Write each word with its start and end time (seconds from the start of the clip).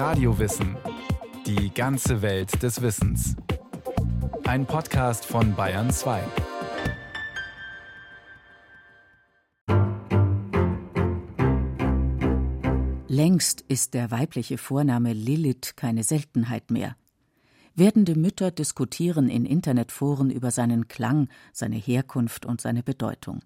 Radiowissen. 0.00 0.78
Die 1.44 1.74
ganze 1.74 2.22
Welt 2.22 2.62
des 2.62 2.80
Wissens. 2.80 3.36
Ein 4.44 4.64
Podcast 4.64 5.26
von 5.26 5.54
Bayern 5.54 5.90
2. 5.90 6.22
Längst 13.08 13.60
ist 13.68 13.92
der 13.92 14.10
weibliche 14.10 14.56
Vorname 14.56 15.12
Lilith 15.12 15.76
keine 15.76 16.02
Seltenheit 16.02 16.70
mehr. 16.70 16.96
Werdende 17.74 18.14
Mütter 18.14 18.50
diskutieren 18.50 19.28
in 19.28 19.44
Internetforen 19.44 20.30
über 20.30 20.50
seinen 20.50 20.88
Klang, 20.88 21.28
seine 21.52 21.76
Herkunft 21.76 22.46
und 22.46 22.62
seine 22.62 22.82
Bedeutung. 22.82 23.42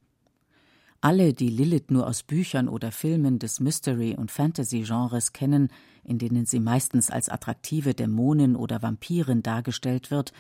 Alle, 1.05 1.35
die 1.35 1.51
Lilith 1.51 1.91
nur 1.91 2.07
aus 2.07 2.23
Büchern 2.23 2.67
oder 2.67 2.91
Filmen 2.91 3.39
des 3.39 3.61
Mystery- 3.61 4.17
und 4.17 4.31
Fantasy-Genres 4.31 5.35
kennen, 5.35 5.69
in 6.03 6.17
denen 6.17 6.47
sie 6.47 6.61
meistens 6.61 7.11
als 7.11 7.29
attraktive 7.29 7.93
Dämonin 7.93 8.57
oder 8.57 8.81
Vampirin 8.81 9.43
dargestellt 9.43 10.11
wird, 10.11 10.33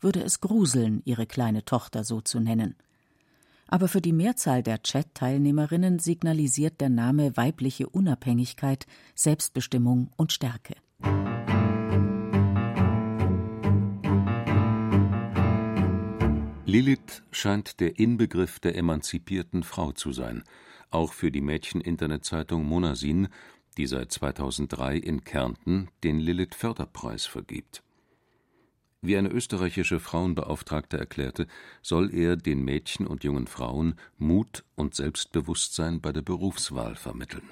würde 0.00 0.22
es 0.22 0.42
gruseln, 0.42 1.00
ihre 1.06 1.24
kleine 1.24 1.64
Tochter 1.64 2.04
so 2.04 2.20
zu 2.20 2.40
nennen. 2.40 2.74
Aber 3.68 3.88
für 3.88 4.02
die 4.02 4.12
Mehrzahl 4.12 4.62
der 4.62 4.82
Chat-Teilnehmerinnen 4.82 5.98
signalisiert 5.98 6.82
der 6.82 6.90
Name 6.90 7.34
weibliche 7.38 7.88
Unabhängigkeit, 7.88 8.84
Selbstbestimmung 9.14 10.10
und 10.18 10.30
Stärke. 10.30 10.74
Lilith 16.72 17.22
scheint 17.32 17.80
der 17.80 17.98
Inbegriff 17.98 18.58
der 18.58 18.76
emanzipierten 18.76 19.62
Frau 19.62 19.92
zu 19.92 20.10
sein, 20.10 20.42
auch 20.90 21.12
für 21.12 21.30
die 21.30 21.42
Mädchen-Internetzeitung 21.42 22.64
Monasin, 22.64 23.28
die 23.76 23.86
seit 23.86 24.10
2003 24.10 24.96
in 24.96 25.22
Kärnten 25.22 25.88
den 26.02 26.18
Lilith-Förderpreis 26.18 27.26
vergibt. 27.26 27.82
Wie 29.02 29.18
eine 29.18 29.28
österreichische 29.28 30.00
Frauenbeauftragte 30.00 30.96
erklärte, 30.96 31.46
soll 31.82 32.10
er 32.14 32.36
den 32.36 32.64
Mädchen 32.64 33.06
und 33.06 33.22
jungen 33.22 33.48
Frauen 33.48 33.96
Mut 34.16 34.64
und 34.74 34.94
Selbstbewusstsein 34.94 36.00
bei 36.00 36.10
der 36.10 36.22
Berufswahl 36.22 36.96
vermitteln. 36.96 37.50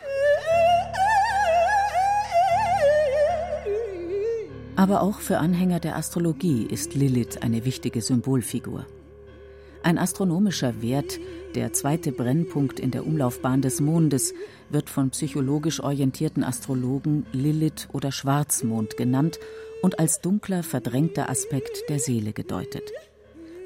Aber 4.76 5.02
auch 5.02 5.20
für 5.20 5.36
Anhänger 5.36 5.78
der 5.78 5.96
Astrologie 5.96 6.62
ist 6.64 6.94
Lilith 6.94 7.42
eine 7.42 7.66
wichtige 7.66 8.00
Symbolfigur. 8.00 8.86
Ein 9.82 9.98
astronomischer 9.98 10.82
Wert, 10.82 11.18
der 11.54 11.72
zweite 11.72 12.12
Brennpunkt 12.12 12.78
in 12.78 12.90
der 12.90 13.06
Umlaufbahn 13.06 13.62
des 13.62 13.80
Mondes, 13.80 14.34
wird 14.68 14.90
von 14.90 15.10
psychologisch 15.10 15.80
orientierten 15.80 16.44
Astrologen 16.44 17.24
Lilith 17.32 17.88
oder 17.92 18.12
Schwarzmond 18.12 18.96
genannt 18.98 19.38
und 19.82 19.98
als 19.98 20.20
dunkler, 20.20 20.62
verdrängter 20.62 21.30
Aspekt 21.30 21.88
der 21.88 21.98
Seele 21.98 22.32
gedeutet. 22.32 22.92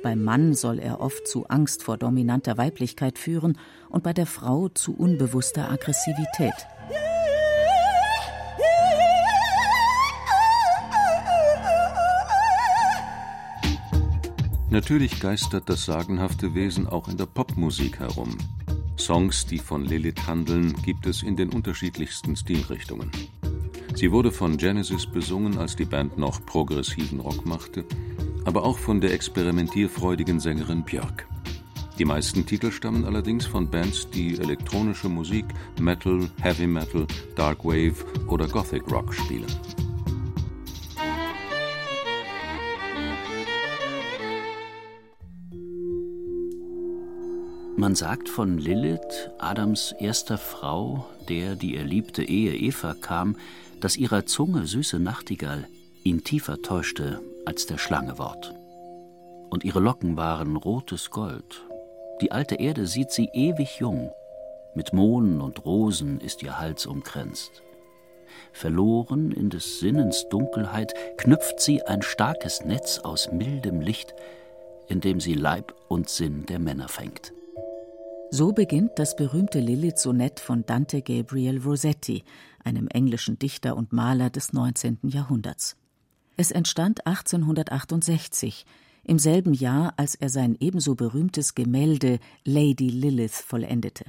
Beim 0.05 0.23
Mann 0.23 0.55
soll 0.55 0.79
er 0.79 1.01
oft 1.01 1.27
zu 1.27 1.47
Angst 1.49 1.83
vor 1.83 1.97
dominanter 1.97 2.59
Weiblichkeit 2.59 3.19
führen 3.19 3.59
und 3.89 4.05
bei 4.05 4.13
der 4.13 4.27
Frau 4.27 4.69
zu 4.69 4.95
unbewusster 4.95 5.71
Aggressivität. 5.71 6.55
Natürlich 14.75 15.21
geistert 15.21 15.69
das 15.69 15.85
sagenhafte 15.85 16.57
Wesen 16.57 16.89
auch 16.89 17.07
in 17.07 17.17
der 17.17 17.27
Popmusik 17.27 18.01
herum. 18.01 18.37
Songs, 18.99 19.47
die 19.47 19.59
von 19.59 19.85
Lilith 19.85 20.27
handeln, 20.27 20.75
gibt 20.83 21.07
es 21.07 21.23
in 21.23 21.37
den 21.37 21.51
unterschiedlichsten 21.51 22.35
Stilrichtungen. 22.35 23.09
Sie 23.95 24.11
wurde 24.11 24.33
von 24.33 24.57
Genesis 24.57 25.07
besungen, 25.07 25.59
als 25.59 25.77
die 25.77 25.85
Band 25.85 26.19
noch 26.19 26.45
progressiven 26.45 27.21
Rock 27.21 27.47
machte, 27.47 27.85
aber 28.47 28.65
auch 28.65 28.77
von 28.77 29.01
der 29.01 29.13
experimentierfreudigen 29.15 30.41
Sängerin 30.41 30.83
Björk. 30.83 31.29
Die 32.01 32.05
meisten 32.05 32.45
Titel 32.45 32.73
stammen 32.73 33.05
allerdings 33.05 33.47
von 33.47 33.71
Bands, 33.71 34.11
die 34.11 34.37
elektronische 34.41 35.09
Musik, 35.09 35.45
Metal, 35.81 36.29
Heavy 36.41 36.67
Metal, 36.67 37.07
Dark 37.37 37.65
Wave 37.65 38.05
oder 38.27 38.49
Gothic 38.49 38.91
Rock 38.91 39.15
spielen. 39.15 39.47
Man 47.85 47.95
sagt 47.95 48.31
von 48.31 48.57
Lilith, 48.57 49.29
Adams 49.37 49.95
erster 49.99 50.39
Frau, 50.39 51.05
der 51.29 51.55
die 51.55 51.77
erliebte 51.77 52.25
Ehe 52.25 52.57
Eva 52.57 52.95
kam, 52.99 53.37
dass 53.79 53.99
ihrer 53.99 54.25
Zunge 54.25 54.67
süße 54.67 54.99
Nachtigall 54.99 55.69
ihn 56.03 56.25
tiefer 56.25 56.63
täuschte 56.63 57.21
als 57.45 57.67
der 57.67 57.77
Schlange 57.77 58.17
Wort. 58.17 58.55
Und 59.51 59.65
ihre 59.65 59.81
Locken 59.81 60.17
waren 60.17 60.57
rotes 60.57 61.11
Gold. 61.11 61.63
Die 62.23 62.33
alte 62.33 62.55
Erde 62.55 62.87
sieht 62.87 63.11
sie 63.11 63.29
ewig 63.35 63.81
jung, 63.81 64.11
mit 64.75 64.95
Mohnen 64.95 65.43
und 65.43 65.67
Rosen 65.67 66.23
ist 66.23 66.43
ihr 66.43 66.59
Hals 66.59 66.87
umkränzt. 66.87 67.63
Verloren 68.55 69.31
in 69.31 69.51
des 69.51 69.81
Sinnens 69.81 70.27
Dunkelheit 70.31 70.95
knüpft 71.19 71.61
sie 71.61 71.83
ein 71.83 72.01
starkes 72.01 72.65
Netz 72.65 73.01
aus 73.01 73.31
mildem 73.31 73.83
Licht, 73.83 74.15
in 74.89 75.03
dem 75.03 75.21
sie 75.21 75.35
Leib 75.35 75.75
und 75.89 76.09
Sinn 76.09 76.47
der 76.47 76.59
Männer 76.59 76.89
fängt. 76.89 77.35
So 78.31 78.53
beginnt 78.53 78.93
das 78.97 79.15
berühmte 79.15 79.61
Lilith-Sonett 79.61 80.41
von 80.41 80.67
Dante 80.67 81.03
Gabriel 81.03 81.59
Rossetti, 81.59 82.25
einem 82.65 82.89
englischen 82.89 83.39
Dichter 83.39 83.77
und 83.77 83.93
Maler 83.93 84.31
des 84.31 84.53
19. 84.53 84.99
Jahrhunderts. 85.05 85.77
Es 86.37 86.51
entstand 86.51 87.07
1868, 87.07 88.67
im 89.05 89.19
selben 89.19 89.55
Jahr, 89.55 89.95
als 89.97 90.15
er 90.15 90.31
sein 90.31 90.57
ebenso 90.59 90.95
berühmtes 90.95 91.55
Gemälde 91.55 92.19
Lady 92.45 92.89
Lilith 92.89 93.35
vollendete. 93.35 94.07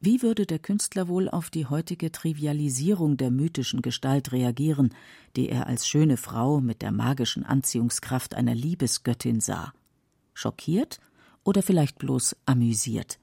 Wie 0.00 0.22
würde 0.22 0.46
der 0.46 0.58
Künstler 0.58 1.08
wohl 1.08 1.28
auf 1.28 1.50
die 1.50 1.66
heutige 1.66 2.10
Trivialisierung 2.10 3.18
der 3.18 3.30
mythischen 3.30 3.82
Gestalt 3.82 4.32
reagieren, 4.32 4.94
die 5.36 5.50
er 5.50 5.66
als 5.66 5.86
schöne 5.86 6.16
Frau 6.16 6.60
mit 6.60 6.80
der 6.80 6.90
magischen 6.90 7.44
Anziehungskraft 7.44 8.34
einer 8.34 8.54
Liebesgöttin 8.54 9.40
sah? 9.40 9.74
Schockiert 10.32 11.00
oder 11.44 11.62
vielleicht 11.62 11.98
bloß 11.98 12.36
amüsiert? 12.46 13.18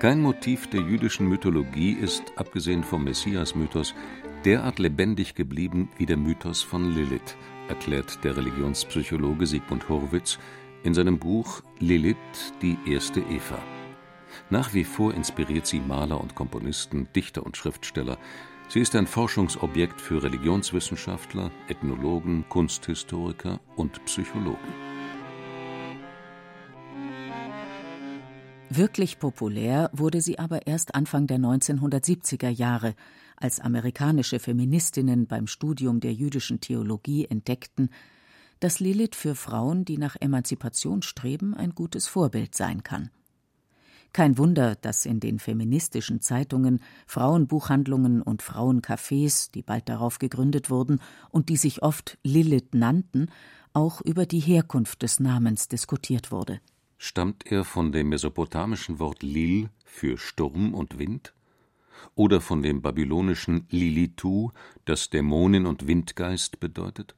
Kein 0.00 0.20
Motiv 0.20 0.68
der 0.68 0.80
jüdischen 0.80 1.28
Mythologie 1.28 1.92
ist, 1.92 2.24
abgesehen 2.36 2.84
vom 2.84 3.04
Messias-Mythos, 3.04 3.94
derart 4.44 4.78
lebendig 4.78 5.34
geblieben 5.34 5.88
wie 5.96 6.04
der 6.04 6.18
Mythos 6.18 6.62
von 6.62 6.94
Lilith, 6.94 7.36
erklärt 7.68 8.22
der 8.22 8.36
Religionspsychologe 8.36 9.46
Sigmund 9.46 9.88
Horwitz 9.88 10.38
in 10.82 10.92
seinem 10.92 11.18
Buch 11.18 11.62
Lilith, 11.78 12.52
die 12.60 12.76
erste 12.86 13.20
Eva. 13.20 13.58
Nach 14.50 14.74
wie 14.74 14.84
vor 14.84 15.14
inspiriert 15.14 15.66
sie 15.66 15.80
Maler 15.80 16.20
und 16.20 16.34
Komponisten, 16.34 17.08
Dichter 17.16 17.46
und 17.46 17.56
Schriftsteller. 17.56 18.18
Sie 18.68 18.80
ist 18.80 18.96
ein 18.96 19.06
Forschungsobjekt 19.06 20.00
für 20.00 20.22
Religionswissenschaftler, 20.22 21.50
Ethnologen, 21.68 22.44
Kunsthistoriker 22.48 23.60
und 23.76 24.04
Psychologen. 24.06 24.58
Wirklich 28.70 29.20
populär 29.20 29.90
wurde 29.92 30.20
sie 30.20 30.38
aber 30.38 30.66
erst 30.66 30.94
Anfang 30.94 31.28
der 31.28 31.38
1970er 31.38 32.48
Jahre, 32.48 32.94
als 33.36 33.60
amerikanische 33.60 34.40
Feministinnen 34.40 35.26
beim 35.26 35.46
Studium 35.46 36.00
der 36.00 36.12
jüdischen 36.12 36.60
Theologie 36.60 37.26
entdeckten, 37.26 37.90
dass 38.60 38.80
Lilith 38.80 39.14
für 39.14 39.34
Frauen, 39.34 39.84
die 39.84 39.98
nach 39.98 40.16
Emanzipation 40.18 41.02
streben, 41.02 41.54
ein 41.54 41.74
gutes 41.74 42.08
Vorbild 42.08 42.54
sein 42.54 42.82
kann. 42.82 43.10
Kein 44.14 44.38
Wunder, 44.38 44.76
dass 44.76 45.06
in 45.06 45.18
den 45.18 45.40
feministischen 45.40 46.20
Zeitungen 46.20 46.78
Frauenbuchhandlungen 47.08 48.22
und 48.22 48.44
Frauencafés, 48.44 49.50
die 49.50 49.62
bald 49.62 49.88
darauf 49.88 50.20
gegründet 50.20 50.70
wurden 50.70 51.00
und 51.30 51.48
die 51.48 51.56
sich 51.56 51.82
oft 51.82 52.16
Lilith 52.22 52.74
nannten, 52.74 53.26
auch 53.72 54.00
über 54.00 54.24
die 54.24 54.38
Herkunft 54.38 55.02
des 55.02 55.18
Namens 55.18 55.66
diskutiert 55.66 56.30
wurde. 56.30 56.60
Stammt 56.96 57.50
er 57.50 57.64
von 57.64 57.90
dem 57.90 58.08
mesopotamischen 58.08 59.00
Wort 59.00 59.24
Lil 59.24 59.68
für 59.84 60.16
Sturm 60.16 60.74
und 60.74 61.00
Wind? 61.00 61.34
Oder 62.14 62.40
von 62.40 62.62
dem 62.62 62.82
babylonischen 62.82 63.66
Lilitu, 63.70 64.52
das 64.84 65.10
Dämonin 65.10 65.66
und 65.66 65.88
Windgeist 65.88 66.60
bedeutet? 66.60 67.16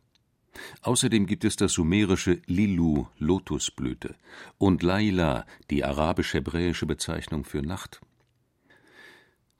Außerdem 0.83 1.27
gibt 1.27 1.45
es 1.45 1.57
das 1.57 1.73
sumerische 1.73 2.41
Lilu, 2.47 3.07
Lotusblüte, 3.19 4.15
und 4.59 4.83
Laila, 4.83 5.47
die 5.71 5.85
arabisch-hebräische 5.85 6.87
Bezeichnung 6.87 7.45
für 7.45 7.63
Nacht. 7.63 8.01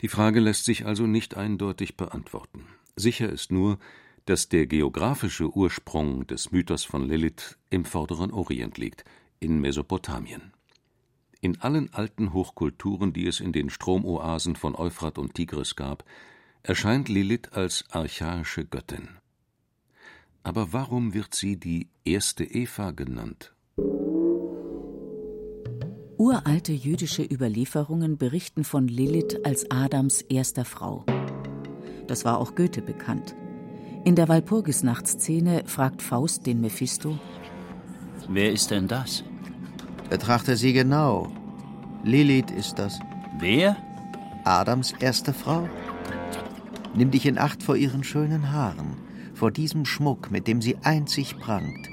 Die 0.03 0.09
Frage 0.09 0.41
lässt 0.41 0.65
sich 0.65 0.85
also 0.87 1.07
nicht 1.07 1.37
eindeutig 1.37 1.97
beantworten. 1.97 2.67
Sicher 2.97 3.31
ist 3.31 3.51
nur, 3.51 3.79
dass 4.27 4.49
der 4.49 4.67
geografische 4.67 5.49
Ursprung 5.57 6.27
des 6.27 6.51
Mythos 6.51 6.85
von 6.85 7.09
Lilith 7.09 7.59
im 7.71 7.85
vorderen 7.85 8.33
Orient 8.33 8.77
liegt, 8.77 9.05
in 9.39 9.61
Mesopotamien. 9.61 10.53
In 11.41 11.61
allen 11.61 11.93
alten 11.95 12.33
Hochkulturen, 12.33 13.13
die 13.13 13.27
es 13.27 13.41
in 13.41 13.53
den 13.53 13.71
Stromoasen 13.71 14.57
von 14.57 14.75
Euphrat 14.75 15.19
und 15.19 15.35
Tigris 15.35 15.77
gab, 15.77 16.05
erscheint 16.63 17.09
Lilith 17.09 17.53
als 17.53 17.85
archaische 17.91 18.65
Göttin. 18.65 19.09
Aber 20.47 20.73
warum 20.73 21.13
wird 21.13 21.35
sie 21.35 21.57
die 21.57 21.89
erste 22.05 22.45
Eva 22.45 22.93
genannt? 22.93 23.53
Uralte 26.19 26.73
jüdische 26.73 27.25
Überlieferungen 27.25 28.17
berichten 28.17 28.63
von 28.63 28.87
Lilith 28.87 29.41
als 29.43 29.69
Adams 29.73 30.23
erster 30.23 30.65
Frau. 30.65 31.05
Das 32.07 32.25
war 32.25 32.39
auch 32.39 32.55
Goethe 32.55 32.81
bekannt. 32.81 33.35
In 34.05 34.15
der 34.15 34.29
Walpurgisnachtszene 34.29 35.65
fragt 35.67 36.01
Faust 36.01 36.47
den 36.47 36.61
Mephisto: 36.61 37.19
Wer 38.29 38.53
ist 38.53 38.71
denn 38.71 38.87
das? 38.87 39.25
Betrachte 40.11 40.57
sie 40.57 40.73
genau. 40.73 41.27
Lilith 42.05 42.53
ist 42.53 42.79
das. 42.79 43.01
Wer? 43.41 43.77
Adams 44.45 44.93
erste 45.01 45.33
Frau. 45.33 45.69
Nimm 46.95 47.11
dich 47.11 47.27
in 47.27 47.37
Acht 47.37 47.65
vor 47.65 47.75
ihren 47.75 48.05
schönen 48.05 48.53
Haaren, 48.53 49.06
vor 49.37 49.51
diesem 49.51 49.85
Schmuck, 49.85 50.31
mit 50.31 50.49
dem 50.49 50.63
sie 50.63 50.77
einzig 50.83 51.39
prangt. 51.39 51.89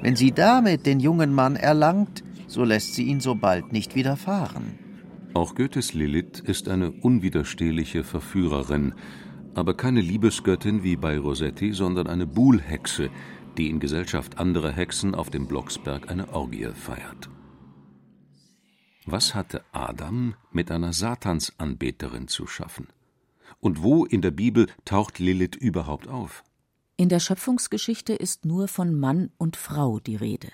Wenn 0.00 0.16
sie 0.16 0.32
damit 0.32 0.86
den 0.86 0.98
jungen 0.98 1.32
Mann 1.32 1.54
erlangt, 1.54 2.24
so 2.48 2.64
lässt 2.64 2.94
sie 2.94 3.04
ihn 3.04 3.20
so 3.20 3.34
bald 3.34 3.72
nicht 3.72 3.94
wieder 3.94 4.16
fahren. 4.16 4.78
Auch 5.34 5.54
Goethes 5.54 5.94
Lilith 5.94 6.40
ist 6.40 6.68
eine 6.68 6.90
unwiderstehliche 6.90 8.04
Verführerin, 8.04 8.94
aber 9.54 9.74
keine 9.74 10.00
Liebesgöttin 10.00 10.82
wie 10.82 10.96
bei 10.96 11.18
Rossetti, 11.18 11.72
sondern 11.72 12.06
eine 12.06 12.26
Buhlhexe, 12.26 13.10
die 13.56 13.68
in 13.68 13.80
Gesellschaft 13.80 14.38
anderer 14.38 14.72
Hexen 14.72 15.14
auf 15.14 15.30
dem 15.30 15.46
Blocksberg 15.46 16.10
eine 16.10 16.32
Orgie 16.32 16.68
feiert. 16.74 17.30
Was 19.04 19.34
hatte 19.34 19.62
Adam 19.72 20.34
mit 20.52 20.70
einer 20.70 20.92
Satansanbeterin 20.92 22.28
zu 22.28 22.46
schaffen? 22.46 22.88
Und 23.60 23.82
wo 23.82 24.04
in 24.04 24.22
der 24.22 24.30
Bibel 24.30 24.68
taucht 24.84 25.18
Lilith 25.18 25.56
überhaupt 25.56 26.08
auf? 26.08 26.44
In 27.02 27.08
der 27.08 27.18
Schöpfungsgeschichte 27.18 28.12
ist 28.12 28.44
nur 28.44 28.68
von 28.68 28.96
Mann 28.96 29.32
und 29.36 29.56
Frau 29.56 29.98
die 29.98 30.14
Rede. 30.14 30.50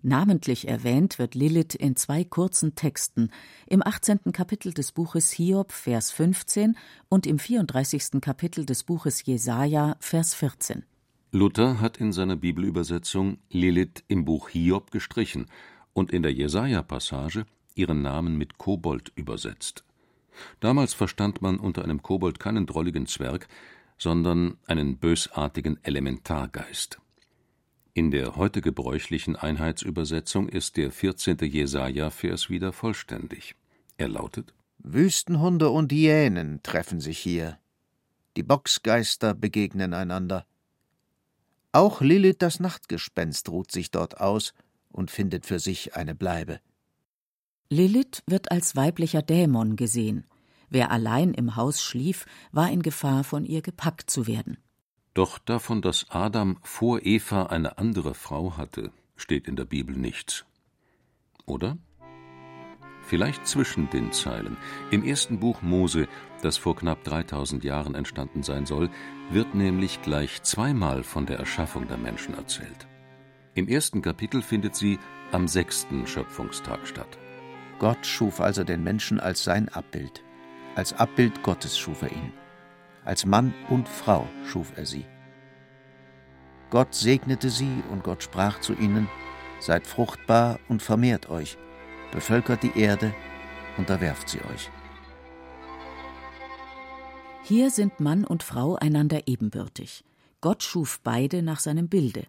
Namentlich 0.00 0.66
erwähnt 0.66 1.18
wird 1.18 1.34
Lilith 1.34 1.74
in 1.74 1.94
zwei 1.94 2.24
kurzen 2.24 2.74
Texten, 2.74 3.28
im 3.66 3.86
18. 3.86 4.32
Kapitel 4.32 4.72
des 4.72 4.92
Buches 4.92 5.30
Hiob, 5.30 5.72
Vers 5.72 6.10
15 6.10 6.78
und 7.10 7.26
im 7.26 7.38
34. 7.38 8.22
Kapitel 8.22 8.64
des 8.64 8.84
Buches 8.84 9.26
Jesaja, 9.26 9.96
Vers 10.00 10.32
14. 10.32 10.86
Luther 11.32 11.82
hat 11.82 11.98
in 11.98 12.14
seiner 12.14 12.36
Bibelübersetzung 12.36 13.36
Lilith 13.50 14.04
im 14.08 14.24
Buch 14.24 14.48
Hiob 14.48 14.90
gestrichen 14.90 15.48
und 15.92 16.12
in 16.12 16.22
der 16.22 16.32
Jesaja-Passage 16.32 17.44
ihren 17.74 18.00
Namen 18.00 18.38
mit 18.38 18.56
Kobold 18.56 19.12
übersetzt. 19.16 19.84
Damals 20.60 20.94
verstand 20.94 21.42
man 21.42 21.58
unter 21.58 21.84
einem 21.84 22.02
Kobold 22.02 22.40
keinen 22.40 22.64
drolligen 22.64 23.04
Zwerg, 23.04 23.48
sondern 24.04 24.58
einen 24.66 24.98
bösartigen 24.98 25.82
Elementargeist. 25.82 27.00
In 27.94 28.10
der 28.10 28.36
heute 28.36 28.60
gebräuchlichen 28.60 29.34
Einheitsübersetzung 29.34 30.50
ist 30.50 30.76
der 30.76 30.92
14. 30.92 31.38
Jesaja-Vers 31.38 32.50
wieder 32.50 32.74
vollständig. 32.74 33.56
Er 33.96 34.08
lautet: 34.08 34.52
Wüstenhunde 34.76 35.70
und 35.70 35.90
Hyänen 35.90 36.62
treffen 36.62 37.00
sich 37.00 37.18
hier. 37.18 37.58
Die 38.36 38.42
Boxgeister 38.42 39.32
begegnen 39.32 39.94
einander. 39.94 40.44
Auch 41.72 42.02
Lilith 42.02 42.40
das 42.40 42.60
Nachtgespenst 42.60 43.48
ruht 43.48 43.72
sich 43.72 43.90
dort 43.90 44.20
aus 44.20 44.52
und 44.90 45.10
findet 45.10 45.46
für 45.46 45.60
sich 45.60 45.96
eine 45.96 46.14
Bleibe. 46.14 46.60
Lilith 47.70 48.22
wird 48.26 48.50
als 48.50 48.76
weiblicher 48.76 49.22
Dämon 49.22 49.76
gesehen. 49.76 50.26
Wer 50.70 50.90
allein 50.90 51.34
im 51.34 51.56
Haus 51.56 51.82
schlief, 51.82 52.26
war 52.52 52.70
in 52.70 52.82
Gefahr, 52.82 53.24
von 53.24 53.44
ihr 53.44 53.62
gepackt 53.62 54.10
zu 54.10 54.26
werden. 54.26 54.58
Doch 55.14 55.38
davon, 55.38 55.80
dass 55.80 56.06
Adam 56.10 56.58
vor 56.62 57.00
Eva 57.04 57.44
eine 57.44 57.78
andere 57.78 58.14
Frau 58.14 58.56
hatte, 58.56 58.90
steht 59.16 59.46
in 59.46 59.54
der 59.54 59.64
Bibel 59.64 59.96
nichts. 59.96 60.44
Oder? 61.46 61.78
Vielleicht 63.02 63.46
zwischen 63.46 63.90
den 63.90 64.12
Zeilen. 64.12 64.56
Im 64.90 65.04
ersten 65.04 65.38
Buch 65.38 65.60
Mose, 65.60 66.08
das 66.42 66.56
vor 66.56 66.74
knapp 66.74 67.04
3000 67.04 67.62
Jahren 67.62 67.94
entstanden 67.94 68.42
sein 68.42 68.64
soll, 68.64 68.90
wird 69.30 69.54
nämlich 69.54 70.00
gleich 70.02 70.42
zweimal 70.42 71.02
von 71.02 71.26
der 71.26 71.38
Erschaffung 71.38 71.86
der 71.86 71.98
Menschen 71.98 72.34
erzählt. 72.34 72.88
Im 73.54 73.68
ersten 73.68 74.02
Kapitel 74.02 74.42
findet 74.42 74.74
sie 74.74 74.98
am 75.32 75.46
sechsten 75.46 76.06
Schöpfungstag 76.06 76.86
statt. 76.86 77.18
Gott 77.78 78.04
schuf 78.06 78.40
also 78.40 78.64
den 78.64 78.82
Menschen 78.82 79.20
als 79.20 79.44
sein 79.44 79.68
Abbild. 79.68 80.23
Als 80.76 80.92
Abbild 80.92 81.42
Gottes 81.42 81.78
schuf 81.78 82.02
er 82.02 82.10
ihn. 82.12 82.32
Als 83.04 83.26
Mann 83.26 83.54
und 83.68 83.88
Frau 83.88 84.26
schuf 84.44 84.72
er 84.76 84.86
sie. 84.86 85.04
Gott 86.70 86.94
segnete 86.94 87.50
sie 87.50 87.82
und 87.90 88.02
Gott 88.02 88.22
sprach 88.22 88.60
zu 88.60 88.74
ihnen, 88.74 89.08
Seid 89.60 89.86
fruchtbar 89.86 90.58
und 90.68 90.82
vermehrt 90.82 91.30
euch, 91.30 91.56
bevölkert 92.10 92.62
die 92.62 92.76
Erde, 92.78 93.14
unterwerft 93.78 94.28
sie 94.28 94.40
euch. 94.40 94.70
Hier 97.44 97.70
sind 97.70 98.00
Mann 98.00 98.24
und 98.24 98.42
Frau 98.42 98.74
einander 98.74 99.28
ebenbürtig. 99.28 100.04
Gott 100.40 100.62
schuf 100.62 101.00
beide 101.02 101.42
nach 101.42 101.60
seinem 101.60 101.88
Bilde. 101.88 102.26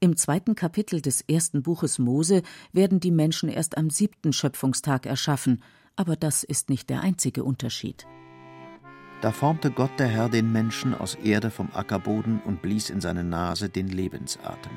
Im 0.00 0.16
zweiten 0.16 0.54
Kapitel 0.54 1.00
des 1.00 1.20
ersten 1.20 1.62
Buches 1.62 1.98
Mose 1.98 2.42
werden 2.72 3.00
die 3.00 3.10
Menschen 3.10 3.48
erst 3.48 3.76
am 3.76 3.90
siebten 3.90 4.32
Schöpfungstag 4.32 5.06
erschaffen, 5.06 5.62
aber 5.96 6.16
das 6.16 6.44
ist 6.44 6.70
nicht 6.70 6.90
der 6.90 7.00
einzige 7.00 7.44
Unterschied. 7.44 8.06
Da 9.20 9.32
formte 9.32 9.70
Gott 9.70 9.98
der 9.98 10.08
Herr 10.08 10.28
den 10.28 10.52
Menschen 10.52 10.94
aus 10.94 11.14
Erde 11.14 11.50
vom 11.50 11.70
Ackerboden 11.72 12.40
und 12.44 12.60
blies 12.60 12.90
in 12.90 13.00
seine 13.00 13.24
Nase 13.24 13.68
den 13.68 13.88
Lebensatem. 13.88 14.72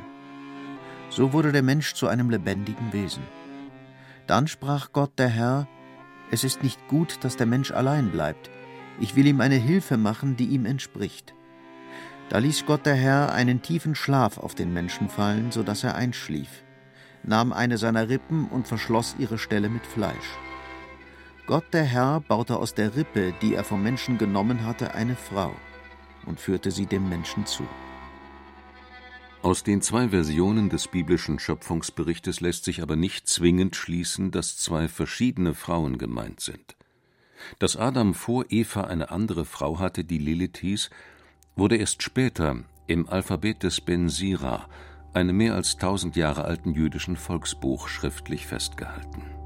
So 1.10 1.34
wurde 1.34 1.52
der 1.52 1.64
Mensch 1.64 1.94
zu 1.94 2.08
einem 2.08 2.30
lebendigen 2.30 2.94
Wesen. 2.94 3.24
Dann 4.26 4.48
sprach 4.48 4.92
Gott 4.94 5.18
der 5.18 5.30
Herr, 5.30 5.68
es 6.32 6.44
ist 6.44 6.64
nicht 6.64 6.88
gut, 6.88 7.24
dass 7.24 7.38
der 7.38 7.46
Mensch 7.46 7.72
allein 7.72 8.12
bleibt, 8.12 8.50
ich 9.00 9.16
will 9.16 9.28
ihm 9.28 9.42
eine 9.42 9.56
Hilfe 9.56 9.98
machen, 9.98 10.38
die 10.38 10.48
ihm 10.48 10.66
entspricht. 10.66 11.34
Da 12.30 12.40
ließ 12.40 12.66
Gott 12.66 12.86
der 12.86 12.96
Herr 12.96 13.32
einen 13.34 13.62
tiefen 13.62 13.96
Schlaf 13.96 14.38
auf 14.38 14.56
den 14.56 14.74
Menschen 14.74 15.08
fallen, 15.08 15.52
so 15.52 15.64
dass 15.64 15.84
er 15.84 15.96
einschlief, 15.96 16.64
nahm 17.24 17.54
eine 17.54 17.78
seiner 17.78 18.10
Rippen 18.10 18.48
und 18.50 18.68
verschloss 18.68 19.16
ihre 19.18 19.38
Stelle 19.38 19.70
mit 19.70 19.86
Fleisch. 19.86 20.38
Gott 21.48 21.74
der 21.74 21.86
Herr 21.86 22.20
baute 22.20 22.58
aus 22.58 22.74
der 22.74 22.98
Rippe, 22.98 23.34
die 23.42 23.54
er 23.54 23.64
vom 23.64 23.82
Menschen 23.82 24.18
genommen 24.18 24.66
hatte, 24.66 24.94
eine 24.94 25.16
Frau 25.16 25.56
und 26.26 26.42
führte 26.42 26.72
sie 26.72 26.86
dem 26.86 27.08
Menschen 27.08 27.46
zu. 27.46 27.64
Aus 29.42 29.64
den 29.64 29.82
zwei 29.82 30.10
Versionen 30.10 30.70
des 30.70 30.90
biblischen 30.90 31.40
Schöpfungsberichtes 31.40 32.42
lässt 32.42 32.66
sich 32.66 32.82
aber 32.82 32.98
nicht 32.98 33.30
zwingend 33.30 33.78
schließen, 33.78 34.32
dass 34.32 34.58
zwei 34.58 34.90
verschiedene 34.90 35.54
Frauen 35.54 35.98
gemeint 35.98 36.42
sind. 36.42 36.76
Dass 37.60 37.78
Adam 37.78 38.14
vor 38.14 38.44
Eva 38.50 38.82
eine 38.82 39.10
andere 39.10 39.46
Frau 39.46 39.80
hatte, 39.80 40.04
die 40.04 40.18
Lilith 40.18 40.58
hieß, 40.58 40.90
wurde 41.56 41.78
erst 41.78 42.04
später 42.04 42.58
im 42.88 43.08
Alphabet 43.08 43.64
des 43.64 43.80
Ben 43.80 44.10
Sira, 44.10 44.68
einem 45.14 45.38
mehr 45.38 45.56
als 45.56 45.78
tausend 45.78 46.18
Jahre 46.18 46.44
alten 46.44 46.74
jüdischen 46.74 47.16
Volksbuch, 47.16 47.88
schriftlich 47.88 48.46
festgehalten. 48.48 49.37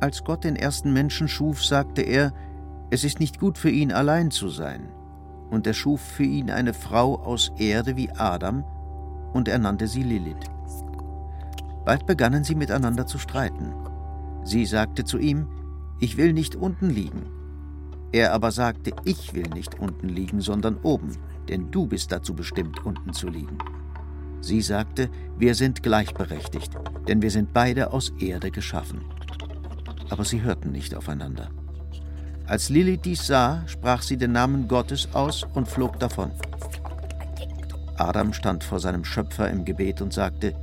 Als 0.00 0.24
Gott 0.24 0.44
den 0.44 0.56
ersten 0.56 0.92
Menschen 0.92 1.28
schuf, 1.28 1.64
sagte 1.64 2.02
er, 2.02 2.32
es 2.90 3.02
ist 3.02 3.18
nicht 3.18 3.40
gut 3.40 3.58
für 3.58 3.70
ihn 3.70 3.92
allein 3.92 4.30
zu 4.30 4.48
sein. 4.48 4.88
Und 5.50 5.66
er 5.66 5.74
schuf 5.74 6.00
für 6.00 6.24
ihn 6.24 6.50
eine 6.50 6.74
Frau 6.74 7.16
aus 7.16 7.52
Erde 7.56 7.96
wie 7.96 8.10
Adam, 8.10 8.64
und 9.32 9.48
er 9.48 9.58
nannte 9.58 9.86
sie 9.86 10.02
Lilith. 10.02 10.50
Bald 11.84 12.06
begannen 12.06 12.44
sie 12.44 12.54
miteinander 12.54 13.06
zu 13.06 13.18
streiten. 13.18 13.72
Sie 14.44 14.66
sagte 14.66 15.04
zu 15.04 15.18
ihm, 15.18 15.48
ich 16.00 16.16
will 16.16 16.32
nicht 16.32 16.56
unten 16.56 16.90
liegen. 16.90 17.26
Er 18.12 18.32
aber 18.32 18.50
sagte, 18.50 18.92
ich 19.04 19.34
will 19.34 19.48
nicht 19.54 19.78
unten 19.80 20.08
liegen, 20.08 20.40
sondern 20.40 20.78
oben, 20.82 21.16
denn 21.48 21.70
du 21.70 21.86
bist 21.86 22.12
dazu 22.12 22.34
bestimmt, 22.34 22.84
unten 22.84 23.12
zu 23.12 23.28
liegen. 23.28 23.58
Sie 24.40 24.60
sagte, 24.60 25.10
wir 25.38 25.54
sind 25.54 25.82
gleichberechtigt, 25.82 26.72
denn 27.08 27.22
wir 27.22 27.30
sind 27.30 27.52
beide 27.52 27.92
aus 27.92 28.10
Erde 28.18 28.50
geschaffen. 28.50 29.00
Aber 30.10 30.24
sie 30.24 30.42
hörten 30.42 30.72
nicht 30.72 30.94
aufeinander. 30.94 31.50
Als 32.46 32.68
Lilith 32.68 33.04
dies 33.04 33.26
sah, 33.26 33.62
sprach 33.66 34.02
sie 34.02 34.16
den 34.16 34.32
Namen 34.32 34.68
Gottes 34.68 35.08
aus 35.14 35.44
und 35.54 35.66
flog 35.66 35.98
davon. 35.98 36.30
Adam 37.96 38.32
stand 38.32 38.62
vor 38.62 38.78
seinem 38.78 39.04
Schöpfer 39.04 39.50
im 39.50 39.64
Gebet 39.64 40.00
und 40.00 40.12
sagte, 40.12 40.54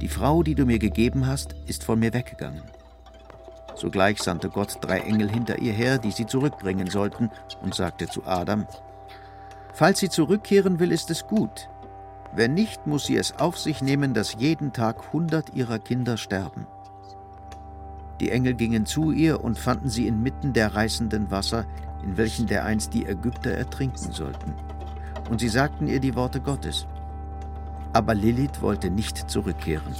Die 0.00 0.08
Frau, 0.08 0.42
die 0.42 0.54
du 0.54 0.64
mir 0.64 0.78
gegeben 0.78 1.26
hast, 1.26 1.54
ist 1.66 1.84
von 1.84 1.98
mir 1.98 2.12
weggegangen. 2.12 2.62
Sogleich 3.74 4.20
sandte 4.20 4.48
Gott 4.48 4.78
drei 4.80 5.00
Engel 5.00 5.30
hinter 5.30 5.58
ihr 5.58 5.72
her, 5.72 5.98
die 5.98 6.10
sie 6.10 6.26
zurückbringen 6.26 6.88
sollten, 6.88 7.30
und 7.62 7.74
sagte 7.74 8.08
zu 8.08 8.24
Adam, 8.26 8.66
Falls 9.74 10.00
sie 10.00 10.08
zurückkehren 10.08 10.80
will, 10.80 10.92
ist 10.92 11.10
es 11.10 11.26
gut. 11.26 11.68
Wenn 12.34 12.54
nicht, 12.54 12.86
muss 12.86 13.06
sie 13.06 13.16
es 13.16 13.38
auf 13.38 13.58
sich 13.58 13.82
nehmen, 13.82 14.14
dass 14.14 14.34
jeden 14.38 14.72
Tag 14.72 15.12
hundert 15.12 15.54
ihrer 15.54 15.78
Kinder 15.78 16.16
sterben. 16.16 16.66
Die 18.20 18.30
Engel 18.30 18.54
gingen 18.54 18.86
zu 18.86 19.10
ihr 19.10 19.42
und 19.42 19.58
fanden 19.58 19.88
sie 19.88 20.06
inmitten 20.06 20.52
der 20.52 20.74
reißenden 20.74 21.30
Wasser, 21.30 21.66
in 22.04 22.16
welchen 22.16 22.46
dereinst 22.46 22.94
die 22.94 23.06
Ägypter 23.06 23.50
ertrinken 23.50 24.12
sollten. 24.12 24.54
Und 25.30 25.40
sie 25.40 25.48
sagten 25.48 25.86
ihr 25.86 26.00
die 26.00 26.14
Worte 26.14 26.40
Gottes. 26.40 26.86
Aber 27.92 28.14
Lilith 28.14 28.60
wollte 28.60 28.90
nicht 28.90 29.30
zurückkehren. 29.30 29.94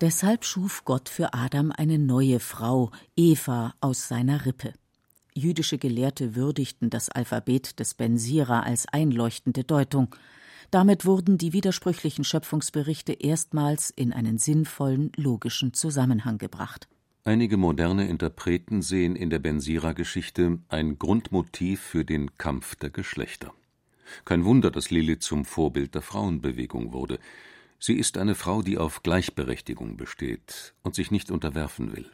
Deshalb 0.00 0.44
schuf 0.44 0.84
Gott 0.84 1.08
für 1.10 1.34
Adam 1.34 1.72
eine 1.76 1.98
neue 1.98 2.40
Frau, 2.40 2.90
Eva, 3.16 3.74
aus 3.80 4.08
seiner 4.08 4.46
Rippe. 4.46 4.72
Jüdische 5.34 5.78
Gelehrte 5.78 6.34
würdigten 6.34 6.90
das 6.90 7.10
Alphabet 7.10 7.78
des 7.78 7.94
Ben 7.94 8.16
Sira 8.16 8.60
als 8.60 8.88
einleuchtende 8.88 9.62
Deutung. 9.62 10.14
Damit 10.70 11.04
wurden 11.04 11.36
die 11.36 11.52
widersprüchlichen 11.52 12.22
Schöpfungsberichte 12.22 13.12
erstmals 13.12 13.90
in 13.90 14.12
einen 14.12 14.38
sinnvollen, 14.38 15.10
logischen 15.16 15.74
Zusammenhang 15.74 16.38
gebracht. 16.38 16.88
Einige 17.24 17.56
moderne 17.56 18.08
Interpreten 18.08 18.80
sehen 18.80 19.16
in 19.16 19.30
der 19.30 19.40
Ben 19.40 19.60
Sira-Geschichte 19.60 20.58
ein 20.68 20.98
Grundmotiv 20.98 21.80
für 21.80 22.04
den 22.04 22.36
Kampf 22.38 22.76
der 22.76 22.90
Geschlechter. 22.90 23.52
Kein 24.24 24.44
Wunder, 24.44 24.70
dass 24.70 24.90
Lilith 24.90 25.22
zum 25.22 25.44
Vorbild 25.44 25.94
der 25.94 26.02
Frauenbewegung 26.02 26.92
wurde. 26.92 27.18
Sie 27.78 27.94
ist 27.94 28.16
eine 28.16 28.34
Frau, 28.34 28.62
die 28.62 28.78
auf 28.78 29.02
Gleichberechtigung 29.02 29.96
besteht 29.96 30.74
und 30.82 30.94
sich 30.94 31.10
nicht 31.10 31.30
unterwerfen 31.30 31.94
will. 31.94 32.10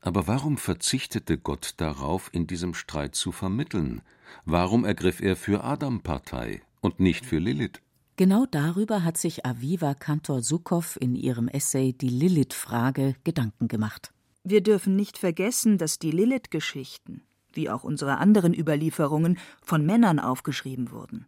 Aber 0.00 0.26
warum 0.26 0.58
verzichtete 0.58 1.38
Gott 1.38 1.74
darauf, 1.78 2.30
in 2.32 2.46
diesem 2.46 2.74
Streit 2.74 3.14
zu 3.14 3.32
vermitteln? 3.32 4.02
Warum 4.44 4.84
ergriff 4.84 5.20
er 5.20 5.36
für 5.36 5.64
Adam 5.64 6.02
Partei 6.02 6.62
und 6.84 7.00
nicht 7.00 7.24
für 7.24 7.38
Lilith? 7.38 7.80
Genau 8.16 8.46
darüber 8.48 9.02
hat 9.02 9.16
sich 9.16 9.44
Aviva 9.44 9.94
Kantor 9.94 10.42
Sukow 10.42 10.96
in 11.00 11.16
ihrem 11.16 11.48
Essay 11.48 11.92
Die 11.92 12.08
Lilith-Frage 12.08 13.16
Gedanken 13.24 13.66
gemacht. 13.66 14.12
Wir 14.44 14.62
dürfen 14.62 14.94
nicht 14.94 15.18
vergessen, 15.18 15.78
dass 15.78 15.98
die 15.98 16.12
Lilith-Geschichten, 16.12 17.22
wie 17.52 17.70
auch 17.70 17.82
unsere 17.82 18.18
anderen 18.18 18.54
Überlieferungen, 18.54 19.38
von 19.62 19.84
Männern 19.84 20.20
aufgeschrieben 20.20 20.92
wurden. 20.92 21.26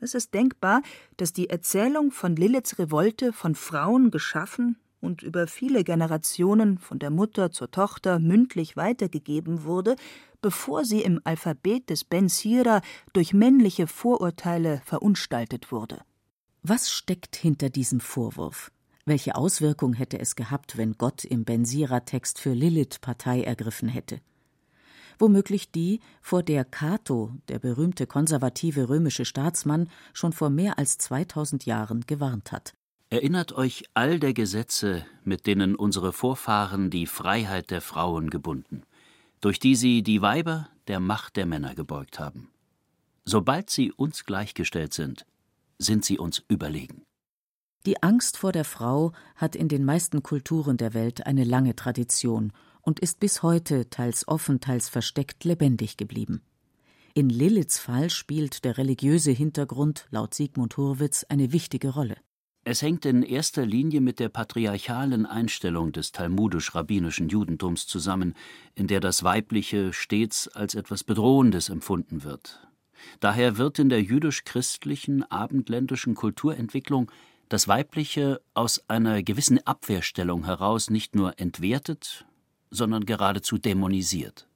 Es 0.00 0.14
ist 0.14 0.34
denkbar, 0.34 0.82
dass 1.16 1.32
die 1.32 1.48
Erzählung 1.48 2.10
von 2.10 2.34
Liliths 2.36 2.78
Revolte 2.78 3.32
von 3.32 3.54
Frauen 3.54 4.10
geschaffen 4.10 4.76
und 5.00 5.22
über 5.22 5.46
viele 5.46 5.84
Generationen 5.84 6.78
von 6.78 6.98
der 6.98 7.10
Mutter 7.10 7.50
zur 7.50 7.70
Tochter 7.70 8.18
mündlich 8.18 8.76
weitergegeben 8.76 9.64
wurde, 9.64 9.96
bevor 10.40 10.84
sie 10.84 11.02
im 11.02 11.20
Alphabet 11.24 11.90
des 11.90 12.04
Ben 12.04 12.28
Sira 12.28 12.80
durch 13.12 13.32
männliche 13.32 13.86
Vorurteile 13.86 14.80
verunstaltet 14.84 15.72
wurde. 15.72 16.00
Was 16.62 16.90
steckt 16.90 17.36
hinter 17.36 17.70
diesem 17.70 18.00
Vorwurf? 18.00 18.70
Welche 19.06 19.34
Auswirkung 19.34 19.94
hätte 19.94 20.18
es 20.18 20.36
gehabt, 20.36 20.76
wenn 20.76 20.92
Gott 20.92 21.24
im 21.24 21.44
Ben 21.44 21.64
Sira-Text 21.64 22.38
für 22.38 22.52
Lilith 22.52 23.00
Partei 23.00 23.42
ergriffen 23.42 23.88
hätte? 23.88 24.20
Womöglich 25.18 25.70
die, 25.70 26.00
vor 26.22 26.42
der 26.42 26.64
Cato, 26.64 27.32
der 27.48 27.58
berühmte 27.58 28.06
konservative 28.06 28.88
römische 28.88 29.24
Staatsmann, 29.24 29.90
schon 30.12 30.32
vor 30.32 30.48
mehr 30.48 30.78
als 30.78 30.98
2000 30.98 31.66
Jahren 31.66 32.02
gewarnt 32.06 32.52
hat. 32.52 32.74
Erinnert 33.12 33.50
euch 33.52 33.82
all 33.92 34.20
der 34.20 34.32
Gesetze, 34.32 35.04
mit 35.24 35.48
denen 35.48 35.74
unsere 35.74 36.12
Vorfahren 36.12 36.90
die 36.90 37.06
Freiheit 37.06 37.72
der 37.72 37.80
Frauen 37.80 38.30
gebunden, 38.30 38.84
durch 39.40 39.58
die 39.58 39.74
sie 39.74 40.04
die 40.04 40.22
Weiber 40.22 40.68
der 40.86 41.00
Macht 41.00 41.34
der 41.34 41.44
Männer 41.44 41.74
gebeugt 41.74 42.20
haben. 42.20 42.52
Sobald 43.24 43.68
sie 43.68 43.90
uns 43.90 44.24
gleichgestellt 44.24 44.94
sind, 44.94 45.26
sind 45.76 46.04
sie 46.04 46.18
uns 46.18 46.44
überlegen. 46.46 47.02
Die 47.84 48.00
Angst 48.00 48.36
vor 48.36 48.52
der 48.52 48.64
Frau 48.64 49.10
hat 49.34 49.56
in 49.56 49.66
den 49.66 49.84
meisten 49.84 50.22
Kulturen 50.22 50.76
der 50.76 50.94
Welt 50.94 51.26
eine 51.26 51.42
lange 51.42 51.74
Tradition 51.74 52.52
und 52.80 53.00
ist 53.00 53.18
bis 53.18 53.42
heute 53.42 53.90
teils 53.90 54.28
offen, 54.28 54.60
teils 54.60 54.88
versteckt 54.88 55.42
lebendig 55.42 55.96
geblieben. 55.96 56.42
In 57.14 57.28
Liliths 57.28 57.80
Fall 57.80 58.08
spielt 58.08 58.64
der 58.64 58.78
religiöse 58.78 59.32
Hintergrund 59.32 60.06
laut 60.10 60.32
Sigmund 60.32 60.76
Hurwitz 60.76 61.26
eine 61.28 61.52
wichtige 61.52 61.88
Rolle. 61.88 62.16
Es 62.62 62.82
hängt 62.82 63.06
in 63.06 63.22
erster 63.22 63.64
Linie 63.64 64.02
mit 64.02 64.18
der 64.18 64.28
patriarchalen 64.28 65.24
Einstellung 65.24 65.92
des 65.92 66.12
talmudisch-rabbinischen 66.12 67.30
Judentums 67.30 67.86
zusammen, 67.86 68.34
in 68.74 68.86
der 68.86 69.00
das 69.00 69.24
Weibliche 69.24 69.94
stets 69.94 70.46
als 70.48 70.74
etwas 70.74 71.02
Bedrohendes 71.02 71.70
empfunden 71.70 72.22
wird. 72.22 72.68
Daher 73.18 73.56
wird 73.56 73.78
in 73.78 73.88
der 73.88 74.02
jüdisch-christlichen 74.02 75.22
abendländischen 75.30 76.14
Kulturentwicklung 76.14 77.10
das 77.48 77.66
Weibliche 77.66 78.42
aus 78.52 78.84
einer 78.88 79.22
gewissen 79.22 79.66
Abwehrstellung 79.66 80.44
heraus 80.44 80.90
nicht 80.90 81.14
nur 81.14 81.40
entwertet, 81.40 82.26
sondern 82.70 83.06
geradezu 83.06 83.56
dämonisiert. 83.56 84.46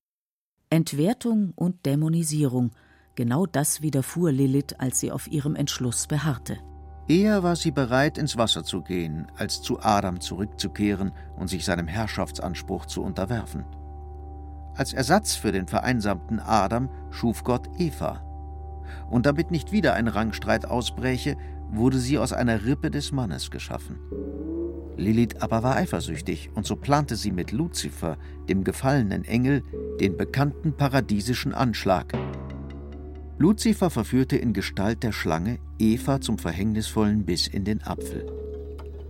Entwertung 0.68 1.52
und 1.56 1.86
Dämonisierung, 1.86 2.72
genau 3.14 3.46
das 3.46 3.80
widerfuhr 3.80 4.30
Lilith, 4.30 4.74
als 4.78 5.00
sie 5.00 5.10
auf 5.10 5.26
ihrem 5.26 5.56
Entschluss 5.56 6.06
beharrte. 6.06 6.58
Eher 7.06 7.42
war 7.42 7.54
sie 7.54 7.70
bereit, 7.70 8.16
ins 8.16 8.38
Wasser 8.38 8.64
zu 8.64 8.80
gehen, 8.80 9.26
als 9.36 9.60
zu 9.60 9.80
Adam 9.80 10.20
zurückzukehren 10.20 11.12
und 11.36 11.48
sich 11.48 11.64
seinem 11.64 11.86
Herrschaftsanspruch 11.86 12.86
zu 12.86 13.02
unterwerfen. 13.02 13.64
Als 14.74 14.92
Ersatz 14.94 15.36
für 15.36 15.52
den 15.52 15.66
vereinsamten 15.66 16.40
Adam 16.40 16.88
schuf 17.10 17.44
Gott 17.44 17.68
Eva. 17.78 18.22
Und 19.10 19.26
damit 19.26 19.50
nicht 19.50 19.70
wieder 19.70 19.94
ein 19.94 20.08
Rangstreit 20.08 20.66
ausbräche, 20.66 21.36
wurde 21.70 21.98
sie 21.98 22.18
aus 22.18 22.32
einer 22.32 22.64
Rippe 22.64 22.90
des 22.90 23.12
Mannes 23.12 23.50
geschaffen. 23.50 23.98
Lilith 24.96 25.42
aber 25.42 25.62
war 25.62 25.76
eifersüchtig, 25.76 26.50
und 26.54 26.66
so 26.66 26.76
plante 26.76 27.16
sie 27.16 27.32
mit 27.32 27.52
Luzifer, 27.52 28.16
dem 28.48 28.64
gefallenen 28.64 29.24
Engel, 29.24 29.62
den 30.00 30.16
bekannten 30.16 30.76
paradiesischen 30.76 31.52
Anschlag. 31.52 32.12
Luzifer 33.36 33.90
verführte 33.90 34.36
in 34.36 34.52
Gestalt 34.52 35.02
der 35.02 35.12
Schlange 35.12 35.58
Eva 35.78 36.20
zum 36.20 36.38
verhängnisvollen 36.38 37.24
Biss 37.24 37.48
in 37.48 37.64
den 37.64 37.82
Apfel. 37.82 38.26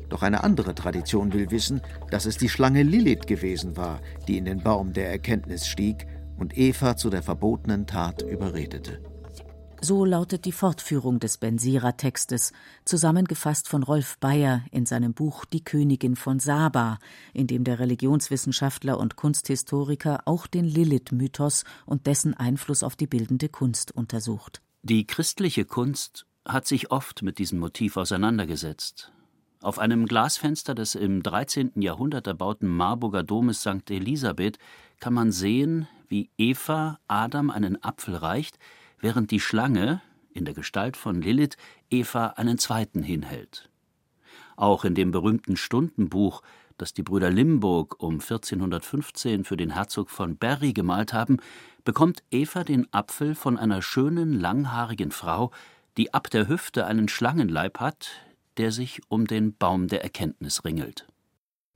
Doch 0.08 0.22
eine 0.22 0.44
andere 0.44 0.74
Tradition 0.74 1.32
will 1.32 1.50
wissen, 1.50 1.82
dass 2.10 2.24
es 2.24 2.38
die 2.38 2.48
Schlange 2.48 2.82
Lilith 2.82 3.26
gewesen 3.26 3.76
war, 3.76 4.00
die 4.26 4.38
in 4.38 4.44
den 4.44 4.62
Baum 4.62 4.92
der 4.92 5.10
Erkenntnis 5.10 5.66
stieg 5.66 6.06
und 6.38 6.56
Eva 6.56 6.96
zu 6.96 7.10
der 7.10 7.22
verbotenen 7.22 7.86
Tat 7.86 8.22
überredete. 8.22 9.00
So 9.84 10.06
lautet 10.06 10.46
die 10.46 10.52
Fortführung 10.52 11.20
des 11.20 11.36
Bensira-Textes, 11.36 12.54
zusammengefasst 12.86 13.68
von 13.68 13.82
Rolf 13.82 14.16
Bayer 14.16 14.62
in 14.70 14.86
seinem 14.86 15.12
Buch 15.12 15.44
Die 15.44 15.62
Königin 15.62 16.16
von 16.16 16.40
Saba, 16.40 16.98
in 17.34 17.46
dem 17.46 17.64
der 17.64 17.80
Religionswissenschaftler 17.80 18.98
und 18.98 19.16
Kunsthistoriker 19.16 20.22
auch 20.24 20.46
den 20.46 20.64
Lilith-Mythos 20.64 21.64
und 21.84 22.06
dessen 22.06 22.32
Einfluss 22.32 22.82
auf 22.82 22.96
die 22.96 23.06
bildende 23.06 23.50
Kunst 23.50 23.94
untersucht. 23.94 24.62
Die 24.84 25.06
christliche 25.06 25.66
Kunst 25.66 26.24
hat 26.46 26.66
sich 26.66 26.90
oft 26.90 27.20
mit 27.20 27.38
diesem 27.38 27.58
Motiv 27.58 27.98
auseinandergesetzt. 27.98 29.12
Auf 29.60 29.78
einem 29.78 30.06
Glasfenster 30.06 30.74
des 30.74 30.94
im 30.94 31.22
13. 31.22 31.72
Jahrhundert 31.82 32.26
erbauten 32.26 32.68
Marburger 32.68 33.22
Domes 33.22 33.60
St. 33.60 33.90
Elisabeth 33.90 34.58
kann 34.98 35.12
man 35.12 35.30
sehen, 35.30 35.88
wie 36.08 36.30
Eva 36.38 37.00
Adam 37.06 37.50
einen 37.50 37.82
Apfel 37.84 38.16
reicht, 38.16 38.58
während 39.00 39.30
die 39.30 39.40
Schlange, 39.40 40.00
in 40.32 40.44
der 40.44 40.54
Gestalt 40.54 40.96
von 40.96 41.22
Lilith, 41.22 41.56
Eva 41.90 42.28
einen 42.36 42.58
zweiten 42.58 43.02
hinhält. 43.02 43.70
Auch 44.56 44.84
in 44.84 44.94
dem 44.94 45.10
berühmten 45.10 45.56
Stundenbuch, 45.56 46.42
das 46.76 46.92
die 46.92 47.02
Brüder 47.02 47.30
Limburg 47.30 48.02
um 48.02 48.14
1415 48.14 49.44
für 49.44 49.56
den 49.56 49.70
Herzog 49.70 50.10
von 50.10 50.36
Berry 50.36 50.72
gemalt 50.72 51.12
haben, 51.12 51.38
bekommt 51.84 52.22
Eva 52.30 52.64
den 52.64 52.92
Apfel 52.92 53.34
von 53.34 53.58
einer 53.58 53.82
schönen, 53.82 54.32
langhaarigen 54.32 55.10
Frau, 55.10 55.50
die 55.96 56.12
ab 56.12 56.30
der 56.30 56.48
Hüfte 56.48 56.86
einen 56.86 57.08
Schlangenleib 57.08 57.78
hat, 57.78 58.10
der 58.56 58.72
sich 58.72 59.00
um 59.08 59.26
den 59.26 59.56
Baum 59.56 59.88
der 59.88 60.02
Erkenntnis 60.02 60.64
ringelt. 60.64 61.06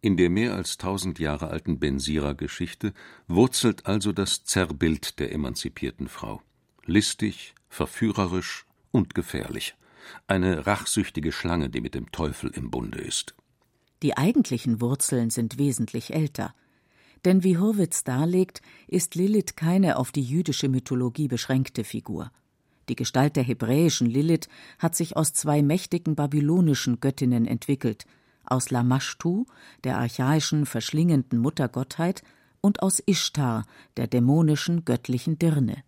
In 0.00 0.16
der 0.16 0.30
mehr 0.30 0.54
als 0.54 0.78
tausend 0.78 1.18
Jahre 1.18 1.48
alten 1.48 1.80
Bensira-Geschichte 1.80 2.92
wurzelt 3.26 3.86
also 3.86 4.12
das 4.12 4.44
Zerrbild 4.44 5.18
der 5.18 5.32
emanzipierten 5.32 6.08
Frau 6.08 6.40
listig, 6.88 7.54
verführerisch 7.68 8.66
und 8.90 9.14
gefährlich. 9.14 9.74
Eine 10.26 10.66
rachsüchtige 10.66 11.32
Schlange, 11.32 11.68
die 11.68 11.80
mit 11.80 11.94
dem 11.94 12.10
Teufel 12.10 12.50
im 12.50 12.70
Bunde 12.70 12.98
ist. 12.98 13.34
Die 14.02 14.16
eigentlichen 14.16 14.80
Wurzeln 14.80 15.30
sind 15.30 15.58
wesentlich 15.58 16.14
älter. 16.14 16.54
Denn 17.24 17.42
wie 17.42 17.58
Hurwitz 17.58 18.04
darlegt, 18.04 18.62
ist 18.86 19.14
Lilith 19.14 19.56
keine 19.56 19.96
auf 19.96 20.12
die 20.12 20.22
jüdische 20.22 20.68
Mythologie 20.68 21.28
beschränkte 21.28 21.84
Figur. 21.84 22.30
Die 22.88 22.96
Gestalt 22.96 23.36
der 23.36 23.42
hebräischen 23.42 24.08
Lilith 24.08 24.48
hat 24.78 24.94
sich 24.94 25.16
aus 25.16 25.32
zwei 25.32 25.62
mächtigen 25.62 26.14
babylonischen 26.14 27.00
Göttinnen 27.00 27.46
entwickelt, 27.46 28.06
aus 28.44 28.70
Lamashtu, 28.70 29.44
der 29.84 29.98
archaischen 29.98 30.64
verschlingenden 30.64 31.38
Muttergottheit, 31.38 32.22
und 32.60 32.82
aus 32.82 33.00
Ishtar, 33.04 33.66
der 33.96 34.06
dämonischen 34.06 34.84
göttlichen 34.84 35.38
Dirne. 35.38 35.84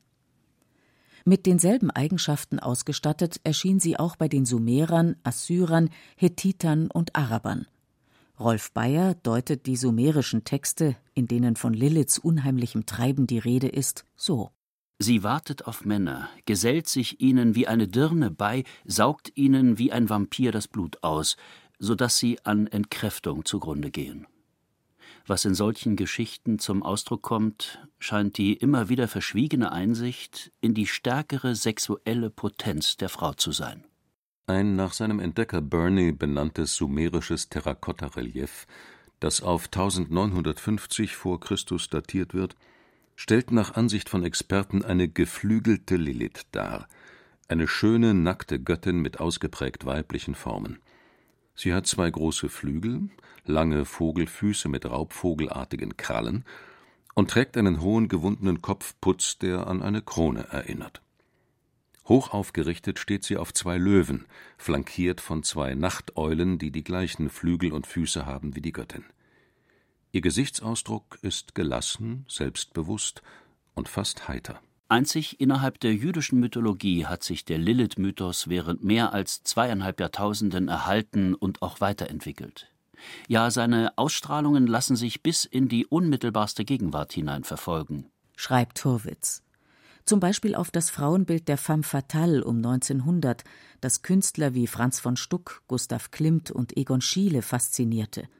Mit 1.25 1.47
denselben 1.47 1.91
Eigenschaften 1.91 2.59
ausgestattet 2.59 3.41
erschien 3.45 3.81
sie 3.81 3.99
auch 3.99 4.17
bei 4.17 4.29
den 4.29 4.47
Sumerern, 4.47 5.17
Assyrern, 5.23 5.91
Hethitern 6.17 6.91
und 6.91 7.17
Arabern. 7.17 7.67
Rolf 8.39 8.73
Bayer 8.73 9.15
deutet 9.15 9.67
die 9.67 9.77
sumerischen 9.77 10.45
Texte, 10.45 10.97
in 11.13 11.29
denen 11.29 11.57
von 11.57 11.75
Liliths 11.75 12.19
unheimlichem 12.19 12.87
Treiben 12.87 13.27
die 13.27 13.39
Rede 13.39 13.69
ist, 13.69 14.07
so. 14.17 14.51
Sie 14.99 15.23
wartet 15.23 15.67
auf 15.67 15.85
Männer, 15.85 16.29
gesellt 16.47 16.89
sich 16.89 17.21
ihnen 17.21 17.55
wie 17.55 17.67
eine 17.67 17.89
Dirne 17.89 18.31
bei, 18.31 18.65
saugt 18.85 19.33
ihnen 19.35 19.79
wie 19.79 19.93
ein 19.93 20.09
Vampir 20.09 20.53
das 20.53 20.69
Blut 20.69 21.03
aus, 21.03 21.37
so 21.79 21.95
dass 21.95 22.19
sie 22.19 22.39
an 22.45 22.67
Entkräftung 22.67 23.45
zugrunde 23.45 23.91
gehen. 23.91 24.27
Was 25.31 25.45
in 25.45 25.55
solchen 25.55 25.95
Geschichten 25.95 26.59
zum 26.59 26.83
Ausdruck 26.83 27.23
kommt, 27.23 27.87
scheint 28.01 28.37
die 28.37 28.55
immer 28.55 28.89
wieder 28.89 29.07
verschwiegene 29.07 29.71
Einsicht 29.71 30.51
in 30.61 30.75
die 30.75 30.89
stärkere 30.89 31.55
sexuelle 31.55 32.31
Potenz 32.31 32.97
der 32.97 33.09
Frau 33.09 33.33
zu 33.35 33.53
sein. 33.53 33.85
Ein 34.49 34.75
nach 34.75 34.93
seinem 34.93 35.21
Entdecker 35.21 35.61
Burney 35.61 36.11
benanntes 36.11 36.75
sumerisches 36.75 37.49
Terrakotta-Relief, 37.49 38.67
das 39.21 39.41
auf 39.41 39.67
1950 39.67 41.15
vor 41.15 41.39
Christus 41.39 41.89
datiert 41.89 42.35
wird, 42.35 42.57
stellt 43.15 43.53
nach 43.53 43.77
Ansicht 43.77 44.09
von 44.09 44.25
Experten 44.25 44.85
eine 44.85 45.09
geflügelte 45.09 45.95
Lilith 45.95 46.47
dar, 46.51 46.89
eine 47.47 47.69
schöne, 47.69 48.15
nackte 48.15 48.59
Göttin 48.59 48.99
mit 48.99 49.21
ausgeprägt 49.21 49.87
weiblichen 49.87 50.35
Formen. 50.35 50.81
Sie 51.63 51.75
hat 51.75 51.87
zwei 51.87 52.11
große 52.11 52.49
Flügel, 52.49 53.11
lange 53.45 53.85
Vogelfüße 53.85 54.71
mit 54.71 54.87
raubvogelartigen 54.87 55.99
Krallen 55.99 56.47
und 57.15 57.29
trägt 57.29 57.55
einen 57.59 57.83
hohen 57.83 58.09
gewundenen 58.09 58.63
Kopfputz, 58.63 59.37
der 59.37 59.67
an 59.67 59.83
eine 59.83 60.01
Krone 60.01 60.47
erinnert. 60.49 61.03
Hoch 62.09 62.33
aufgerichtet 62.33 62.99
steht 62.99 63.25
sie 63.25 63.37
auf 63.37 63.53
zwei 63.53 63.77
Löwen, 63.77 64.25
flankiert 64.57 65.21
von 65.21 65.43
zwei 65.43 65.75
Nachteulen, 65.75 66.57
die 66.59 66.71
die 66.71 66.83
gleichen 66.83 67.29
Flügel 67.29 67.75
und 67.75 67.87
Füße 67.87 68.25
haben 68.25 68.57
wie 68.57 68.63
die 68.63 68.73
Göttin. 68.73 69.05
Ihr 70.13 70.23
Gesichtsausdruck 70.23 71.19
ist 71.21 71.55
gelassen, 71.55 72.25
selbstbewusst 72.27 73.21
und 73.75 73.87
fast 73.87 74.29
heiter. 74.29 74.63
Einzig 74.91 75.41
innerhalb 75.41 75.79
der 75.79 75.95
jüdischen 75.95 76.41
Mythologie 76.41 77.07
hat 77.07 77.23
sich 77.23 77.45
der 77.45 77.59
Lilith-Mythos 77.59 78.49
während 78.49 78.83
mehr 78.83 79.13
als 79.13 79.45
zweieinhalb 79.45 80.01
Jahrtausenden 80.01 80.67
erhalten 80.67 81.35
und 81.35 81.63
auch 81.63 81.81
weiterentwickelt. 81.81 82.73
Ja, 83.29 83.53
seine 83.53 83.97
Ausstrahlungen 83.97 84.67
lassen 84.67 84.97
sich 84.97 85.23
bis 85.23 85.45
in 85.45 85.69
die 85.69 85.87
unmittelbarste 85.87 86.65
Gegenwart 86.65 87.13
hinein 87.13 87.45
verfolgen. 87.45 88.07
Schreibt 88.35 88.85
Hurwitz. 88.85 89.45
Zum 90.05 90.19
Beispiel 90.19 90.57
auf 90.57 90.73
das 90.73 90.91
Frauenbild 90.91 91.47
der 91.47 91.57
Femme 91.57 91.85
fatale 91.85 92.43
um 92.43 92.57
1900, 92.57 93.45
das 93.81 94.03
Künstler 94.03 94.55
wie 94.55 94.67
Franz 94.67 94.99
von 94.99 95.17
Stuck, 95.17 95.63
Gustav 95.69 96.11
Klimt 96.11 96.51
und 96.51 96.77
Egon 96.77 97.01
Schiele 97.01 97.43
faszinierte– 97.43 98.29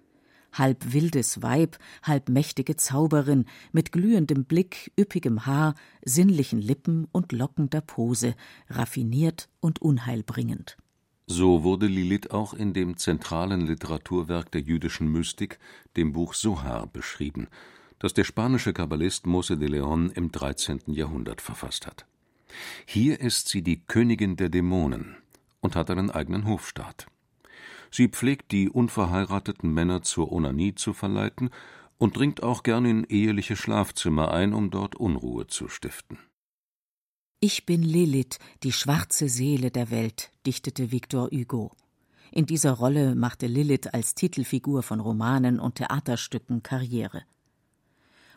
halb 0.53 0.93
wildes 0.93 1.43
Weib, 1.43 1.79
halb 2.03 2.29
mächtige 2.29 2.77
Zauberin, 2.77 3.45
mit 3.73 3.93
glühendem 3.93 4.45
Blick, 4.45 4.93
üppigem 4.99 5.47
Haar, 5.47 5.75
sinnlichen 6.05 6.61
Lippen 6.61 7.09
und 7.13 7.33
lockender 7.33 7.81
Pose, 7.81 8.35
raffiniert 8.69 9.49
und 9.61 9.81
unheilbringend. 9.83 10.77
So 11.27 11.63
wurde 11.63 11.87
Lilith 11.87 12.33
auch 12.33 12.55
in 12.55 12.73
dem 12.73 12.97
zentralen 12.97 13.67
Literaturwerk 13.67 14.51
der 14.51 14.63
jüdischen 14.63 15.07
Mystik, 15.13 15.61
dem 15.97 16.13
Buch 16.13 16.35
Sohar, 16.35 16.89
beschrieben, 16.89 17.47
das 18.01 18.15
der 18.15 18.25
spanische 18.25 18.73
Kabbalist 18.73 19.27
Mose 19.27 19.57
de 19.57 19.69
Leon 19.69 20.11
im 20.11 20.33
13. 20.33 20.81
Jahrhundert 20.87 21.41
verfasst 21.41 21.87
hat. 21.87 22.05
Hier 22.85 23.21
ist 23.21 23.49
sie 23.49 23.63
die 23.63 23.81
Königin 23.87 24.37
der 24.37 24.49
Dämonen 24.49 25.17
und 25.61 25.77
hat 25.77 25.91
einen 25.91 26.11
eigenen 26.11 26.47
Hofstaat. 26.47 27.07
Sie 27.91 28.09
pflegt 28.09 28.53
die 28.53 28.69
unverheirateten 28.69 29.73
Männer 29.73 30.03
zur 30.03 30.33
Onanie 30.33 30.75
zu 30.75 30.93
verleiten 30.93 31.51
und 31.99 32.17
dringt 32.17 32.43
auch 32.43 32.63
gern 32.63 32.85
in 32.85 33.05
eheliche 33.05 33.57
Schlafzimmer 33.57 34.33
ein, 34.33 34.55
um 34.55 34.71
dort 34.71 34.97
Unruhe 34.97 35.47
zu 35.47 35.69
stiften. 35.69 36.19
Ich 37.41 37.67
bin 37.67 37.83
Lilith, 37.83 38.39
die 38.63 38.73
schwarze 38.73 39.29
Seele 39.29 39.71
der 39.71 39.91
Welt, 39.91 40.31
dichtete 40.47 40.93
Victor 40.93 41.31
Hugo. 41.31 41.73
In 42.33 42.47
dieser 42.47 42.73
Rolle 42.73 43.15
machte 43.15 43.47
Lilith 43.47 43.93
als 43.93 44.15
Titelfigur 44.15 44.83
von 44.83 45.01
Romanen 45.01 45.59
und 45.59 45.77
Theaterstücken 45.77 46.63
Karriere. 46.63 47.23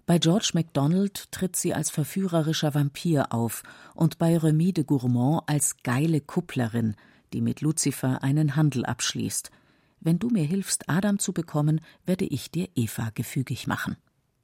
Bei 0.06 0.20
George 0.20 0.52
MacDonald 0.54 1.32
tritt 1.32 1.56
sie 1.56 1.74
als 1.74 1.90
verführerischer 1.90 2.74
Vampir 2.74 3.32
auf 3.32 3.64
und 3.94 4.18
bei 4.18 4.38
Remy 4.38 4.74
de 4.74 4.84
Gourmand 4.84 5.44
als 5.48 5.78
geile 5.84 6.20
Kupplerin, 6.20 6.96
die 7.34 7.42
mit 7.42 7.62
Luzifer 7.62 8.24
einen 8.24 8.56
Handel 8.56 8.86
abschließt. 8.86 9.52
Wenn 10.00 10.20
du 10.20 10.30
mir 10.30 10.44
hilfst, 10.44 10.90
Adam 10.90 11.20
zu 11.20 11.34
bekommen, 11.34 11.82
werde 12.06 12.26
ich 12.26 12.52
dir 12.52 12.70
Eva 12.76 13.10
gefügig 13.14 13.68
machen. 13.68 13.98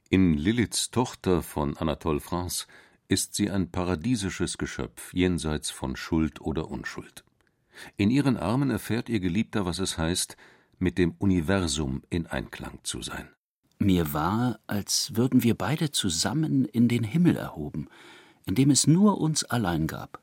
In 0.10 0.34
Liliths 0.34 0.90
Tochter 0.90 1.44
von 1.44 1.78
Anatole 1.78 2.20
France 2.20 2.66
ist 3.08 3.36
sie 3.36 3.50
ein 3.50 3.70
paradiesisches 3.70 4.58
Geschöpf 4.58 5.14
jenseits 5.14 5.70
von 5.70 5.96
Schuld 5.96 6.42
oder 6.42 6.70
Unschuld. 6.70 7.24
In 7.98 8.10
ihren 8.10 8.38
Armen 8.38 8.70
erfährt 8.70 9.10
ihr 9.10 9.20
Geliebter, 9.20 9.66
was 9.66 9.80
es 9.80 9.98
heißt, 9.98 10.38
mit 10.80 10.98
dem 10.98 11.12
Universum 11.20 12.04
in 12.10 12.26
Einklang 12.28 12.80
zu 12.84 13.02
sein. 13.02 13.30
Mir 13.80 14.14
war, 14.14 14.60
als 14.68 15.16
würden 15.16 15.44
wir 15.44 15.56
beide 15.56 15.92
zusammen 15.92 16.66
in 16.66 16.88
den 16.88 17.04
Himmel 17.04 17.38
erhoben, 17.38 17.88
in 18.46 18.56
dem 18.56 18.72
es 18.72 18.88
nur 18.88 19.20
uns 19.20 19.44
allein 19.44 19.88
gab. 19.88 20.22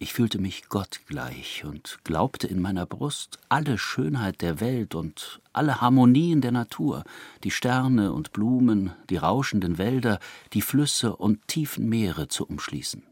Ich 0.00 0.12
fühlte 0.12 0.38
mich 0.38 0.68
Gott 0.68 1.00
gleich 1.06 1.64
und 1.64 1.98
glaubte 2.04 2.46
in 2.46 2.60
meiner 2.60 2.86
Brust 2.86 3.40
alle 3.48 3.78
Schönheit 3.78 4.42
der 4.42 4.60
Welt 4.60 4.94
und 4.94 5.40
alle 5.52 5.80
Harmonien 5.80 6.40
der 6.40 6.52
Natur, 6.52 7.02
die 7.42 7.50
Sterne 7.50 8.12
und 8.12 8.32
Blumen, 8.32 8.92
die 9.10 9.16
rauschenden 9.16 9.76
Wälder, 9.76 10.20
die 10.52 10.62
Flüsse 10.62 11.16
und 11.16 11.48
tiefen 11.48 11.88
Meere 11.88 12.28
zu 12.28 12.46
umschließen. 12.46 13.02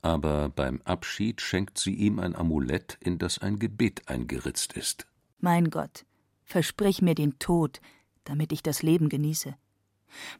Aber 0.00 0.48
beim 0.48 0.80
Abschied 0.84 1.40
schenkt 1.40 1.76
sie 1.76 1.94
ihm 1.94 2.20
ein 2.20 2.36
Amulett, 2.36 2.98
in 3.00 3.18
das 3.18 3.40
ein 3.40 3.58
Gebet 3.58 4.08
eingeritzt 4.08 4.74
ist. 4.74 5.08
Mein 5.40 5.70
Gott, 5.70 6.04
versprich 6.44 7.02
mir 7.02 7.16
den 7.16 7.40
Tod, 7.40 7.80
damit 8.22 8.52
ich 8.52 8.62
das 8.62 8.84
Leben 8.84 9.08
genieße. 9.08 9.56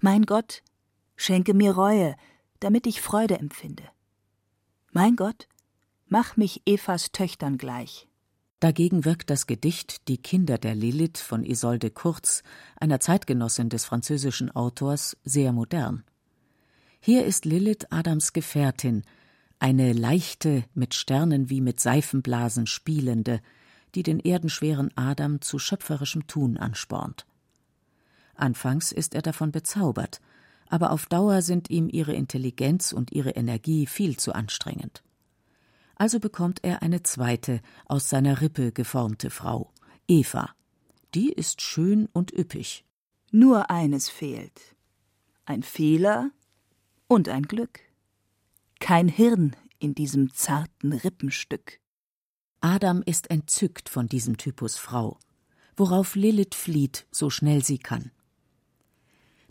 Mein 0.01 0.27
Gott, 0.27 0.63
schenke 1.17 1.55
mir 1.55 1.73
Reue, 1.73 2.15
damit 2.61 2.87
ich 2.87 3.01
Freude 3.01 3.41
empfinde. 3.41 3.83
Mein 4.93 5.17
Gott, 5.17 5.49
Mach 6.11 6.38
mich 6.38 6.62
Evas 6.64 7.12
Töchtern 7.12 7.59
gleich. 7.59 8.09
Dagegen 8.61 9.05
wirkt 9.05 9.29
das 9.29 9.47
Gedicht 9.47 10.09
Die 10.09 10.16
Kinder 10.16 10.57
der 10.57 10.75
Lilith 10.75 11.18
von 11.18 11.44
Isolde 11.44 11.90
Kurz, 11.90 12.42
einer 12.81 12.99
Zeitgenossin 12.99 13.68
des 13.68 13.85
französischen 13.85 14.51
Autors, 14.51 15.18
sehr 15.25 15.53
modern. 15.53 16.05
Hier 17.01 17.27
ist 17.27 17.44
Lilith 17.44 17.88
Adams 17.90 18.33
Gefährtin, 18.33 19.03
eine 19.59 19.92
leichte, 19.92 20.64
mit 20.73 20.94
Sternen 20.94 21.51
wie 21.51 21.61
mit 21.61 21.79
Seifenblasen 21.79 22.66
spielende, 22.66 23.42
die 23.94 24.03
den 24.03 24.18
erdenschweren 24.18 24.90
Adam 24.97 25.42
zu 25.42 25.59
schöpferischem 25.59 26.27
Tun 26.27 26.57
anspornt. 26.57 27.27
Anfangs 28.35 28.92
ist 28.92 29.14
er 29.14 29.23
davon 29.23 29.53
bezaubert, 29.53 30.23
aber 30.71 30.90
auf 30.90 31.05
Dauer 31.05 31.42
sind 31.42 31.68
ihm 31.68 31.90
ihre 31.90 32.14
Intelligenz 32.14 32.92
und 32.92 33.12
ihre 33.12 33.31
Energie 33.33 33.87
viel 33.87 34.16
zu 34.16 34.33
anstrengend 34.33 35.03
also 35.99 36.21
bekommt 36.21 36.61
er 36.63 36.83
eine 36.83 37.03
zweite, 37.03 37.61
aus 37.87 38.09
seiner 38.09 38.41
Rippe 38.41 38.73
geformte 38.73 39.31
Frau, 39.31 39.73
Eva. 40.07 40.55
Die 41.15 41.33
ist 41.33 41.61
schön 41.61 42.09
und 42.13 42.33
üppig. 42.33 42.85
Nur 43.31 43.71
eines 43.71 44.09
fehlt. 44.09 44.77
Ein 45.45 45.63
Fehler 45.63 46.31
und 47.09 47.29
ein 47.29 47.43
Glück. 47.43 47.81
Kein 48.81 49.09
Hirn 49.09 49.57
in 49.79 49.95
diesem 49.95 50.33
zarten 50.33 50.93
Rippenstück. 50.93 51.81
Adam 52.61 53.03
ist 53.05 53.31
entzückt 53.31 53.89
von 53.89 54.09
diesem 54.09 54.37
Typus 54.37 54.77
Frau, 54.77 55.19
worauf 55.77 56.15
Lilith 56.15 56.55
flieht, 56.55 57.07
so 57.11 57.31
schnell 57.31 57.65
sie 57.65 57.79
kann. 57.79 58.11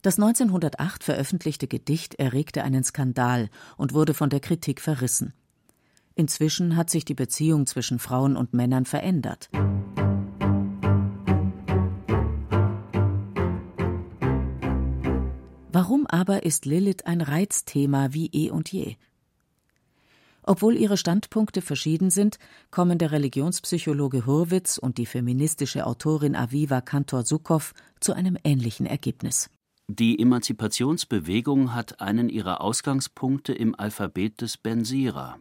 Das 0.01 0.15
1908 0.15 1.03
veröffentlichte 1.03 1.67
Gedicht 1.67 2.15
erregte 2.15 2.63
einen 2.63 2.83
Skandal 2.83 3.49
und 3.77 3.93
wurde 3.93 4.13
von 4.13 4.29
der 4.29 4.39
Kritik 4.39 4.81
verrissen. 4.81 5.33
Inzwischen 6.17 6.75
hat 6.75 6.89
sich 6.89 7.05
die 7.05 7.13
Beziehung 7.13 7.67
zwischen 7.67 7.99
Frauen 7.99 8.35
und 8.35 8.51
Männern 8.51 8.85
verändert. 8.85 9.49
Warum 15.71 16.07
aber 16.07 16.41
ist 16.41 16.65
Lilith 16.65 17.05
ein 17.05 17.21
Reizthema 17.21 18.13
wie 18.13 18.31
eh 18.33 18.49
und 18.49 18.71
je? 18.71 18.95
Obwohl 20.41 20.75
ihre 20.75 20.97
Standpunkte 20.97 21.61
verschieden 21.61 22.09
sind, 22.09 22.39
kommen 22.71 22.97
der 22.97 23.11
Religionspsychologe 23.11 24.25
Hurwitz 24.25 24.79
und 24.79 24.97
die 24.97 25.05
feministische 25.05 25.85
Autorin 25.85 26.35
Aviva 26.35 26.81
Kantor-Sukow 26.81 27.75
zu 27.99 28.13
einem 28.13 28.39
ähnlichen 28.43 28.87
Ergebnis. 28.87 29.51
Die 29.87 30.19
Emanzipationsbewegung 30.19 31.75
hat 31.75 32.01
einen 32.01 32.29
ihrer 32.29 32.61
Ausgangspunkte 32.61 33.53
im 33.53 33.75
Alphabet 33.75 34.41
des 34.41 34.57
Bensira, 34.57 35.37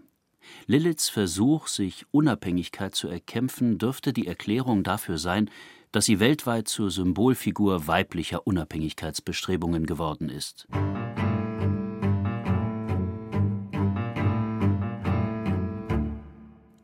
Liliths 0.66 1.08
Versuch, 1.08 1.68
sich 1.68 2.04
Unabhängigkeit 2.10 2.94
zu 2.94 3.08
erkämpfen, 3.08 3.78
dürfte 3.78 4.12
die 4.12 4.26
Erklärung 4.26 4.82
dafür 4.82 5.18
sein, 5.18 5.50
dass 5.92 6.04
sie 6.04 6.20
weltweit 6.20 6.68
zur 6.68 6.90
Symbolfigur 6.90 7.86
weiblicher 7.86 8.46
Unabhängigkeitsbestrebungen 8.46 9.86
geworden 9.86 10.28
ist. 10.28 10.66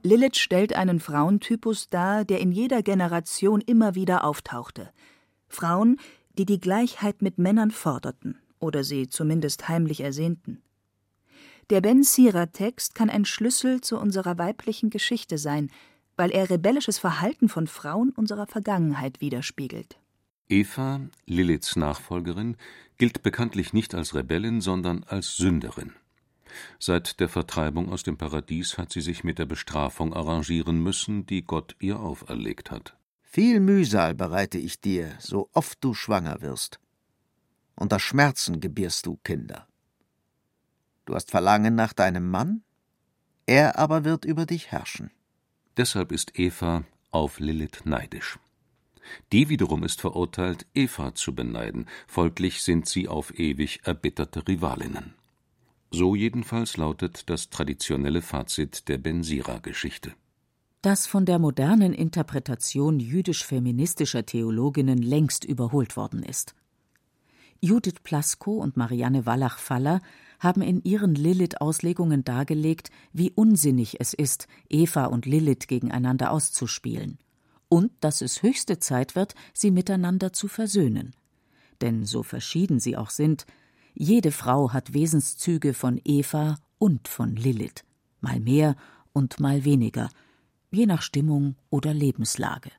Lilith 0.05 0.37
stellt 0.37 0.75
einen 0.75 0.99
Frauentypus 0.99 1.89
dar, 1.89 2.25
der 2.25 2.41
in 2.41 2.53
jeder 2.53 2.83
Generation 2.83 3.61
immer 3.61 3.95
wieder 3.95 4.25
auftauchte. 4.25 4.91
Frauen, 5.49 5.99
die 6.39 6.45
die 6.45 6.61
Gleichheit 6.61 7.23
mit 7.23 7.39
Männern 7.39 7.71
forderten 7.71 8.39
oder 8.59 8.85
sie 8.85 9.09
zumindest 9.09 9.69
heimlich 9.69 10.01
ersehnten. 10.01 10.63
Der 11.73 11.81
Ben 11.81 12.03
Sira-Text 12.03 12.95
kann 12.95 13.09
ein 13.09 13.25
Schlüssel 13.25 13.81
zu 13.81 13.99
unserer 13.99 14.37
weiblichen 14.37 14.91
Geschichte 14.91 15.39
sein, 15.39 15.71
weil 16.19 16.31
er 16.31 16.51
rebellisches 16.51 16.99
Verhalten 16.99 17.49
von 17.49 17.67
Frauen 17.67 18.11
unserer 18.11 18.47
Vergangenheit 18.47 19.23
widerspiegelt. 19.23 19.99
Eva, 20.51 21.01
Liliths 21.25 21.77
Nachfolgerin, 21.77 22.59
gilt 22.99 23.23
bekanntlich 23.23 23.73
nicht 23.73 23.95
als 23.95 24.15
Rebellin, 24.15 24.61
sondern 24.61 25.05
als 25.05 25.39
Sünderin. 25.39 25.95
Seit 26.79 27.21
der 27.21 27.31
Vertreibung 27.31 27.91
aus 27.91 28.03
dem 28.03 28.19
Paradies 28.19 28.77
hat 28.77 28.93
sie 28.93 29.01
sich 29.01 29.25
mit 29.25 29.39
der 29.39 29.47
Bestrafung 29.47 30.13
arrangieren 30.13 30.79
müssen, 30.79 31.25
die 31.25 31.43
Gott 31.43 31.75
ihr 31.81 32.01
auferlegt 32.01 32.71
hat. 32.71 32.99
Viel 33.23 33.61
Mühsal 33.61 34.15
bereite 34.15 34.59
ich 34.59 34.83
dir, 34.83 35.15
so 35.21 35.49
oft 35.55 35.83
du 35.83 35.95
schwanger 35.95 36.43
wirst. 36.43 36.81
Unter 37.77 37.99
Schmerzen 37.99 38.61
gebierst 38.61 39.07
du 39.07 39.17
Kinder. 39.25 39.67
Du 41.05 41.15
hast 41.15 41.31
Verlangen 41.31 41.75
nach 41.75 41.93
deinem 41.93 42.31
Mann, 42.31 42.63
er 43.47 43.79
aber 43.79 44.05
wird 44.05 44.25
über 44.25 44.47
dich 44.47 44.71
herrschen. 44.71 45.11
Deshalb 45.77 46.13
ist 46.13 46.39
Eva 46.39 46.85
auf 47.11 47.41
Lilith 47.41 47.85
neidisch. 47.85 48.39
Die 49.33 49.49
wiederum 49.49 49.83
ist 49.83 50.01
verurteilt, 50.01 50.67
Eva 50.75 51.15
zu 51.15 51.35
beneiden, 51.35 51.87
folglich 52.07 52.63
sind 52.63 52.89
sie 52.89 53.09
auf 53.09 53.37
ewig 53.39 53.81
erbitterte 53.85 54.47
Rivalinnen. 54.47 55.15
So 55.91 56.15
jedenfalls 56.15 56.77
lautet 56.77 57.29
das 57.29 57.51
traditionelle 57.51 58.23
Fazit 58.23 58.89
der 58.89 58.99
Bensira-Geschichte. 58.99 60.15
Das 60.81 61.07
von 61.07 61.27
der 61.27 61.39
modernen 61.39 61.93
Interpretation 61.93 62.99
jüdisch-feministischer 62.99 64.25
Theologinnen 64.25 64.99
längst 64.99 65.45
überholt 65.45 65.97
worden 65.97 66.23
ist. 66.23 66.55
Judith 67.61 68.01
Plasko 68.03 68.55
und 68.55 68.77
Marianne 68.77 69.25
Wallach-Faller 69.25 70.01
haben 70.43 70.61
in 70.61 70.83
ihren 70.83 71.15
Lilith-Auslegungen 71.15 72.25
dargelegt, 72.25 72.91
wie 73.13 73.31
unsinnig 73.31 74.01
es 74.01 74.13
ist, 74.13 74.49
Eva 74.69 75.05
und 75.05 75.25
Lilith 75.25 75.69
gegeneinander 75.69 76.33
auszuspielen. 76.33 77.19
Und 77.69 77.93
dass 78.01 78.23
es 78.23 78.43
höchste 78.43 78.81
Zeit 78.81 79.15
wird, 79.15 79.37
sie 79.55 79.71
miteinander 79.71 80.33
zu 80.33 80.49
versöhnen. 80.49 81.15
Denn 81.81 82.05
so 82.05 82.25
verschieden 82.25 82.81
sie 82.81 82.97
auch 82.97 83.11
sind, 83.11 83.47
jede 83.95 84.33
Frau 84.33 84.73
hat 84.73 84.95
Wesenszüge 84.95 85.75
von 85.75 86.01
Eva 86.05 86.59
und 86.79 87.07
von 87.07 87.37
Lilith, 87.37 87.85
mal 88.21 88.41
mehr 88.41 88.75
und 89.13 89.39
mal 89.39 89.65
weniger, 89.65 90.11
je 90.73 90.87
nach 90.87 91.03
Stimmung 91.03 91.55
oder 91.71 91.95
Lebenslage. 91.95 92.73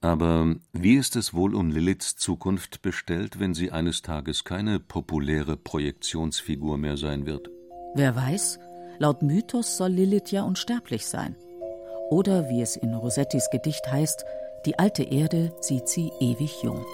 Aber 0.00 0.54
wie 0.72 0.94
ist 0.94 1.16
es 1.16 1.34
wohl 1.34 1.54
um 1.54 1.70
Liliths 1.70 2.16
Zukunft 2.16 2.82
bestellt, 2.82 3.40
wenn 3.40 3.54
sie 3.54 3.70
eines 3.72 4.02
Tages 4.02 4.44
keine 4.44 4.78
populäre 4.78 5.56
Projektionsfigur 5.56 6.78
mehr 6.78 6.96
sein 6.96 7.26
wird? 7.26 7.50
Wer 7.94 8.14
weiß, 8.14 8.58
laut 8.98 9.22
Mythos 9.22 9.76
soll 9.76 9.90
Lilith 9.90 10.30
ja 10.30 10.42
unsterblich 10.42 11.06
sein. 11.06 11.34
Oder 12.10 12.48
wie 12.48 12.60
es 12.60 12.76
in 12.76 12.94
Rossettis 12.94 13.48
Gedicht 13.50 13.90
heißt, 13.90 14.24
die 14.66 14.78
alte 14.78 15.02
Erde 15.02 15.52
sieht 15.60 15.88
sie 15.88 16.10
ewig 16.20 16.62
jung. 16.62 16.84